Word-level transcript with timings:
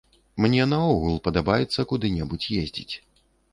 Мне 0.45 0.65
наогул 0.71 1.19
падабаецца 1.27 1.87
куды-небудзь 1.93 2.51
ездзіць. 2.63 2.91